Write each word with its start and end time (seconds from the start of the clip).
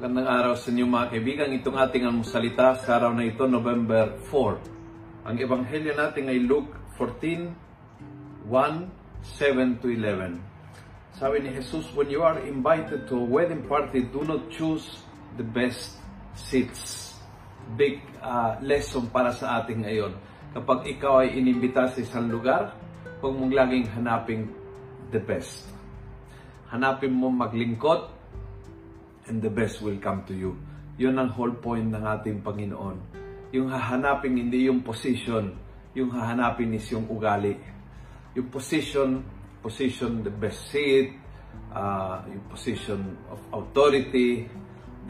magandang 0.00 0.32
araw 0.32 0.56
sa 0.56 0.72
inyo 0.72 0.88
mga 0.88 1.12
kaibigan. 1.12 1.52
Itong 1.60 1.76
ating 1.76 2.08
almusalita 2.08 2.72
sa 2.80 2.96
araw 2.96 3.12
na 3.12 3.28
ito, 3.28 3.44
November 3.44 4.16
4. 4.32 5.28
Ang 5.28 5.36
ebanghelyo 5.36 5.92
natin 5.92 6.32
ay 6.32 6.40
Luke 6.40 6.72
14, 6.96 8.48
1, 8.48 8.48
7 8.48 9.76
to 9.84 9.92
11. 9.92 10.40
Sabi 11.20 11.44
ni 11.44 11.52
Jesus, 11.52 11.92
when 11.92 12.08
you 12.08 12.24
are 12.24 12.40
invited 12.48 13.04
to 13.12 13.20
a 13.20 13.26
wedding 13.28 13.60
party, 13.68 14.08
do 14.08 14.24
not 14.24 14.48
choose 14.48 15.04
the 15.36 15.44
best 15.44 16.00
seats. 16.32 17.20
Big 17.76 18.00
uh, 18.24 18.56
lesson 18.64 19.04
para 19.12 19.36
sa 19.36 19.60
ating 19.60 19.84
ngayon. 19.84 20.16
Kapag 20.56 20.88
ikaw 20.96 21.28
ay 21.28 21.36
inimbita 21.36 21.92
sa 21.92 22.00
isang 22.00 22.32
lugar, 22.32 22.72
huwag 23.20 23.36
mong 23.36 23.52
laging 23.52 23.84
hanaping 23.92 24.48
the 25.12 25.20
best. 25.20 25.68
Hanapin 26.72 27.12
mo 27.12 27.28
maglingkot, 27.28 28.19
and 29.28 29.42
the 29.42 29.52
best 29.52 29.82
will 29.84 29.98
come 29.98 30.24
to 30.24 30.32
you. 30.32 30.56
Yun 31.00 31.16
ang 31.16 31.32
whole 31.32 31.56
point 31.58 31.88
ng 31.88 32.04
ating 32.04 32.44
Panginoon. 32.44 32.96
Yung 33.50 33.68
hahanapin 33.68 34.36
hindi 34.36 34.68
yung 34.70 34.84
position, 34.84 35.56
yung 35.96 36.12
hahanapin 36.14 36.70
is 36.76 36.86
yung 36.92 37.08
ugali. 37.10 37.56
Yung 38.38 38.48
position, 38.48 39.24
position 39.58 40.22
the 40.22 40.30
best 40.30 40.70
seat, 40.70 41.16
uh, 41.74 42.22
yung 42.30 42.44
position 42.46 43.00
of 43.32 43.40
authority, 43.50 44.46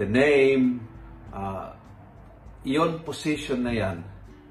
the 0.00 0.08
name, 0.08 0.80
uh, 1.34 1.74
yon 2.64 3.04
position 3.04 3.64
na 3.64 3.72
yan, 3.72 3.96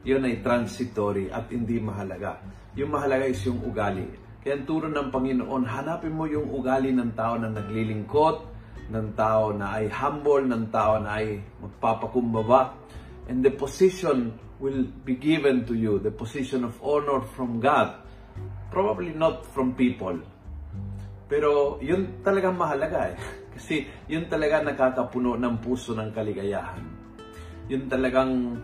yun 0.05 0.26
ay 0.26 0.41
transitory 0.41 1.30
at 1.30 1.50
hindi 1.50 1.78
mahalaga. 1.81 2.41
Yung 2.78 2.94
mahalaga 2.94 3.26
is 3.26 3.41
yung 3.45 3.62
ugali. 3.66 4.05
Kaya 4.39 4.55
ang 4.55 4.66
turo 4.66 4.88
ng 4.88 5.12
Panginoon, 5.12 5.64
hanapin 5.67 6.16
mo 6.16 6.23
yung 6.23 6.48
ugali 6.48 6.95
ng 6.95 7.11
tao 7.11 7.36
na 7.36 7.52
naglilingkot, 7.52 8.58
ng 8.90 9.14
tao 9.14 9.54
na 9.54 9.78
ay 9.78 9.86
humble, 9.94 10.44
ng 10.50 10.73
tao 10.73 10.98
na 10.98 11.22
ay 11.22 11.38
magpapakumbaba. 11.62 12.73
And 13.30 13.45
the 13.45 13.54
position 13.54 14.34
will 14.58 14.90
be 15.06 15.16
given 15.16 15.64
to 15.70 15.78
you, 15.78 16.02
the 16.02 16.12
position 16.12 16.66
of 16.66 16.76
honor 16.82 17.22
from 17.38 17.62
God. 17.62 18.02
Probably 18.73 19.14
not 19.14 19.45
from 19.45 19.78
people. 19.78 20.17
Pero 21.30 21.78
yun 21.80 22.26
talagang 22.26 22.58
mahalaga 22.58 23.14
eh. 23.14 23.17
Kasi 23.56 23.86
yun 24.10 24.26
talaga 24.26 24.66
nakakapuno 24.66 25.38
ng 25.38 25.62
puso 25.62 25.94
ng 25.94 26.10
kaligayahan. 26.10 26.82
Yun 27.70 27.86
talagang 27.86 28.58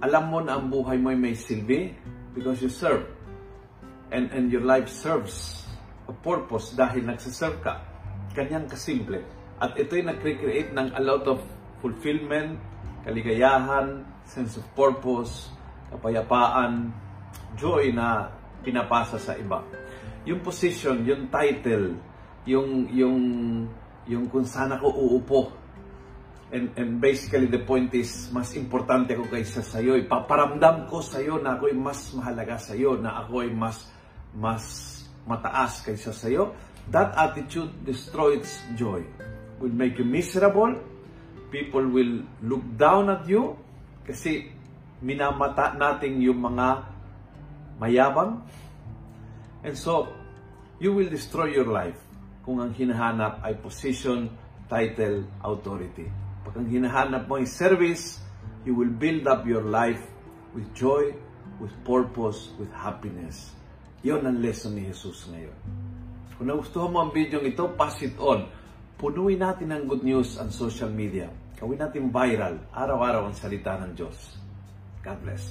alam 0.00 0.24
mo 0.28 0.40
na 0.44 0.56
ang 0.60 0.68
buhay 0.68 0.96
mo 0.96 1.12
ay 1.12 1.18
may 1.20 1.36
silbi 1.36 1.92
because 2.36 2.60
you 2.60 2.72
serve. 2.72 3.04
And, 4.12 4.28
and 4.32 4.52
your 4.52 4.64
life 4.64 4.90
serves 4.90 5.64
a 6.10 6.12
purpose 6.12 6.74
dahil 6.74 7.06
nagsiserve 7.06 7.62
ka. 7.62 7.89
Kanyang 8.32 8.70
kasimple. 8.70 9.20
At 9.60 9.76
ito'y 9.76 10.06
nagre-create 10.06 10.72
ng 10.72 10.96
a 10.96 11.02
lot 11.02 11.26
of 11.28 11.42
fulfillment, 11.84 12.56
kaligayahan, 13.04 14.04
sense 14.24 14.56
of 14.56 14.64
purpose, 14.76 15.50
kapayapaan, 15.90 16.94
joy 17.58 17.90
na 17.90 18.30
pinapasa 18.62 19.18
sa 19.18 19.34
iba. 19.34 19.64
Yung 20.28 20.44
position, 20.44 21.02
yung 21.02 21.32
title, 21.32 21.96
yung 22.44 22.88
yung 22.92 23.18
yung 24.08 24.24
kung 24.28 24.46
saan 24.46 24.76
ako 24.76 24.86
uupo. 24.88 25.42
And, 26.50 26.74
and 26.74 26.98
basically 26.98 27.46
the 27.46 27.62
point 27.62 27.94
is, 27.94 28.26
mas 28.34 28.58
importante 28.58 29.14
ako 29.14 29.30
kaysa 29.30 29.62
sa 29.62 29.78
iyo. 29.78 29.94
Ipaparamdam 29.94 30.90
ko 30.90 30.98
sa 30.98 31.22
iyo 31.22 31.38
na 31.38 31.54
ako 31.54 31.70
ay 31.70 31.76
mas 31.78 32.10
mahalaga 32.10 32.58
sa 32.58 32.74
iyo, 32.74 32.98
na 32.98 33.22
ako 33.22 33.46
ay 33.46 33.50
mas 33.54 33.86
mas 34.34 34.64
mataas 35.28 35.84
kaysa 35.84 36.12
sa 36.14 36.28
iyo 36.28 36.56
That 36.90 37.14
attitude 37.14 37.70
destroys 37.86 38.50
joy. 38.74 39.06
Will 39.62 39.70
make 39.70 40.00
you 40.00 40.04
miserable. 40.04 40.74
People 41.54 41.86
will 41.86 42.26
look 42.42 42.64
down 42.74 43.10
at 43.14 43.28
you 43.30 43.54
kasi 44.02 44.50
minamata 44.98 45.78
natin 45.78 46.18
yung 46.18 46.42
mga 46.42 46.82
mayabang. 47.78 48.42
And 49.62 49.78
so, 49.78 50.10
you 50.82 50.90
will 50.96 51.06
destroy 51.06 51.54
your 51.54 51.68
life 51.68 51.98
kung 52.42 52.58
ang 52.58 52.74
hinahanap 52.74 53.44
ay 53.44 53.54
position, 53.60 54.32
title, 54.66 55.28
authority. 55.44 56.08
Pag 56.42 56.64
ang 56.64 56.68
hinahanap 56.70 57.28
mo 57.30 57.38
ay 57.38 57.46
service, 57.46 58.18
you 58.66 58.74
will 58.74 58.90
build 58.90 59.28
up 59.30 59.44
your 59.44 59.62
life 59.62 60.00
with 60.56 60.66
joy, 60.74 61.12
with 61.62 61.70
purpose, 61.86 62.50
with 62.56 62.72
happiness. 62.74 63.59
Yon 64.00 64.24
ang 64.24 64.40
lesson 64.40 64.72
ni 64.72 64.88
Jesus 64.88 65.28
ngayon. 65.28 65.52
Kung 66.40 66.48
nagustuhan 66.48 66.88
mo 66.88 67.04
ang 67.04 67.12
video 67.12 67.44
ito, 67.44 67.68
pass 67.76 68.00
it 68.00 68.16
on. 68.16 68.48
Punuin 68.96 69.36
natin 69.36 69.76
ang 69.76 69.84
good 69.84 70.00
news 70.00 70.40
ang 70.40 70.48
social 70.48 70.88
media. 70.88 71.28
Gawin 71.60 71.76
natin 71.76 72.08
viral, 72.08 72.56
araw-araw 72.72 73.28
ang 73.28 73.36
salita 73.36 73.76
ng 73.76 73.92
Diyos. 73.92 74.40
God 75.04 75.20
bless. 75.20 75.44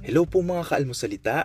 Hello 0.00 0.24
po 0.24 0.40
mga 0.40 0.64
kaalmosalita. 0.72 1.44